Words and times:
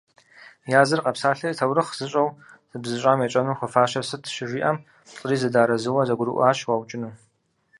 Языр 0.79 0.99
къэпсалъэри 1.05 1.57
«таурыхъ 1.59 1.93
зыщӏэу 1.97 2.29
зыбзыщӏам 2.71 3.23
етщӏэну 3.25 3.57
хуэфащэр 3.57 4.05
сыт?»- 4.09 4.31
щыжиӏэм, 4.35 4.77
плӏыри 5.13 5.37
зэдэарэзыуэ 5.41 6.01
зэгурыӏуащ 6.07 6.59
уаукӏыну. 6.67 7.13